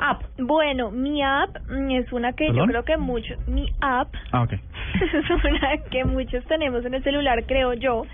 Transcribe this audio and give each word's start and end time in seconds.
App. 0.00 0.22
Bueno, 0.38 0.90
mi 0.90 1.22
app 1.22 1.56
mm, 1.68 1.90
es 1.90 2.12
una 2.12 2.32
que 2.32 2.52
yo 2.52 2.64
creo 2.64 2.84
que 2.84 2.96
muchos, 2.96 3.36
mi 3.46 3.70
app 3.80 4.08
Ah, 4.32 4.42
ok. 4.42 4.52
es 4.54 5.30
una 5.30 5.76
que 5.90 6.04
muchos 6.04 6.44
tenemos 6.46 6.84
en 6.84 6.94
el 6.94 7.02
celular, 7.02 7.44
creo 7.46 7.74
yo, 7.74 8.04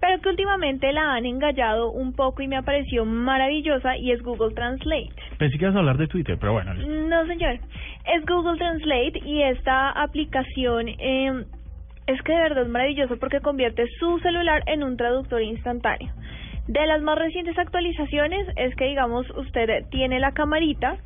pero 0.00 0.20
que 0.20 0.28
últimamente 0.28 0.92
la 0.92 1.14
han 1.14 1.26
engallado 1.26 1.90
un 1.90 2.12
poco 2.12 2.42
y 2.42 2.48
me 2.48 2.56
ha 2.56 2.62
parecido 2.62 3.04
maravillosa 3.04 3.96
y 3.96 4.12
es 4.12 4.22
Google 4.22 4.54
Translate. 4.54 5.10
Pensé 5.38 5.58
que 5.58 5.64
ibas 5.64 5.76
a 5.76 5.80
hablar 5.80 5.96
de 5.96 6.06
Twitter, 6.06 6.36
pero 6.40 6.52
bueno. 6.52 6.74
No, 6.74 7.26
señor. 7.26 7.58
Es 8.04 8.24
Google 8.26 8.58
Translate 8.58 9.20
y 9.24 9.42
esta 9.42 9.90
aplicación 9.90 10.88
eh, 10.88 11.44
es 12.06 12.22
que 12.22 12.32
de 12.32 12.42
verdad 12.42 12.64
es 12.64 12.68
maravilloso 12.68 13.16
porque 13.18 13.40
convierte 13.40 13.86
su 13.98 14.18
celular 14.20 14.62
en 14.66 14.82
un 14.82 14.96
traductor 14.96 15.42
instantáneo. 15.42 16.12
De 16.66 16.86
las 16.86 17.02
más 17.02 17.18
recientes 17.18 17.58
actualizaciones 17.58 18.46
es 18.56 18.74
que, 18.76 18.84
digamos, 18.84 19.28
usted 19.36 19.84
tiene 19.90 20.20
la 20.20 20.32
camarita, 20.32 20.96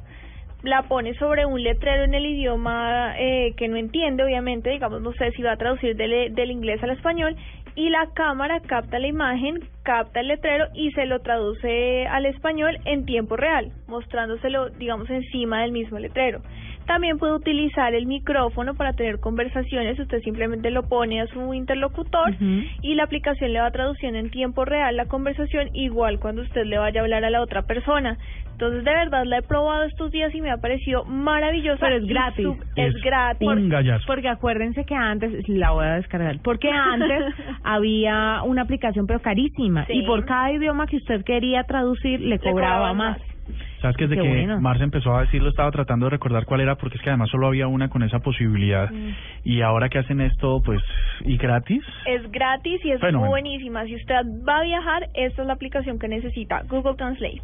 la 0.63 0.83
pone 0.83 1.15
sobre 1.15 1.47
un 1.47 1.63
letrero 1.63 2.05
en 2.05 2.15
el 2.15 2.27
idioma 2.27 3.15
eh, 3.19 3.55
que 3.57 3.69
no 3.69 3.77
entiende, 3.77 4.25
obviamente, 4.25 4.71
digamos, 4.71 5.01
no 5.03 5.13
sé 5.13 5.31
si 5.33 5.43
va 5.43 5.53
a 5.53 5.57
traducir 5.57 5.97
del, 5.97 6.35
del 6.35 6.51
inglés 6.51 6.83
al 6.83 6.91
español, 6.91 7.37
y 7.77 7.91
la 7.91 8.09
cámara 8.15 8.61
capta 8.61 8.99
la 8.99 9.07
imagen, 9.07 9.61
capta 9.83 10.21
el 10.21 10.29
letrero 10.29 10.67
y 10.75 10.93
se 10.93 11.05
lo 11.05 11.21
traduce 11.21 12.07
al 12.07 12.25
español 12.25 12.79
en 12.87 13.05
tiempo 13.05 13.37
real, 13.37 13.71
mostrándoselo, 13.87 14.71
digamos, 14.71 15.11
encima 15.11 15.61
del 15.61 15.73
mismo 15.73 15.99
letrero. 15.99 16.41
También 16.87 17.19
puede 17.19 17.35
utilizar 17.35 17.95
el 17.95 18.07
micrófono 18.07 18.75
para 18.75 18.93
tener 18.93 19.19
conversaciones. 19.19 19.99
Usted 19.99 20.23
simplemente 20.23 20.71
lo 20.71 20.85
pone 20.85 21.21
a 21.21 21.27
su 21.27 21.53
interlocutor 21.53 22.37
y 22.81 22.95
la 22.95 23.03
aplicación 23.03 23.53
le 23.53 23.61
va 23.61 23.71
traduciendo 23.73 24.21
en 24.21 24.31
tiempo 24.31 24.65
real 24.65 24.97
la 24.97 25.07
conversación, 25.07 25.69
igual 25.75 26.21
cuando 26.21 26.43
usted 26.43 26.65
le 26.65 26.79
vaya 26.79 27.01
a 27.01 27.05
hablar 27.05 27.25
a 27.25 27.31
la 27.31 27.43
otra 27.43 27.63
persona. 27.63 28.19
Entonces, 28.57 28.85
de 28.85 28.91
verdad, 28.91 29.25
la 29.27 29.39
he 29.39 29.43
probado 29.43 29.85
estos 29.85 30.11
días 30.11 30.35
y 30.35 30.41
me 30.41 30.51
ha 30.51 30.57
parecido 30.57 31.05
maravillosa. 31.05 31.79
Pero 31.79 31.97
es 31.97 32.07
gratis. 32.07 32.47
Es, 32.75 32.95
Es 32.95 33.03
gratis. 33.03 33.47
un 33.47 33.69
gallazo. 33.69 34.05
Porque 34.07 34.29
acuérdense 34.31 34.85
que 34.87 34.95
antes, 34.95 35.47
la 35.47 35.73
voy 35.73 35.85
a 35.85 35.95
descargar, 35.97 36.39
porque 36.43 36.71
antes 36.73 37.35
había 37.65 38.41
una 38.45 38.63
aplicación 38.63 39.07
pero 39.07 39.21
carísima 39.21 39.85
Sí. 39.87 39.93
y 39.99 40.07
por 40.07 40.25
cada 40.25 40.53
idioma 40.53 40.87
que 40.87 40.97
usted 40.97 41.23
quería 41.25 41.65
traducir 41.65 42.21
le 42.21 42.39
cobraba 42.39 42.93
más. 42.95 43.19
más. 43.19 43.29
Sabes 43.83 43.97
que 43.99 44.05
desde 44.09 44.17
Qué 44.17 44.23
que 44.23 44.29
bueno. 44.29 44.61
Marce 44.61 44.83
empezó 44.85 45.15
a 45.15 45.21
decirlo 45.21 45.51
estaba 45.51 45.71
tratando 45.71 46.07
de 46.07 46.11
recordar 46.11 46.47
cuál 46.47 46.63
era, 46.63 46.77
porque 46.77 46.97
es 46.97 47.03
que 47.03 47.11
además 47.11 47.29
solo 47.31 47.47
había 47.47 47.69
una 47.69 47.89
con 47.91 48.03
esa 48.03 48.19
posibilidad. 48.21 48.91
Mm. 48.91 49.11
Y 49.45 49.61
ahora 49.61 49.89
que 49.91 49.99
hacen 49.99 50.21
esto, 50.23 50.61
pues, 50.65 50.81
y 51.25 51.37
gratis, 51.37 51.83
Es 52.07 52.29
gratis 52.33 52.81
y 52.85 52.91
es 52.93 53.01
Fenómeno. 53.01 53.29
buenísima. 53.31 53.85
Si 53.85 53.95
usted 53.95 54.15
va 54.49 54.59
a 54.59 54.63
viajar, 54.63 55.09
esta 55.15 55.43
es 55.43 55.47
la 55.47 55.53
aplicación 55.53 55.99
que 55.99 56.09
necesita, 56.09 56.63
Google 56.69 56.95
Translate. 56.97 57.43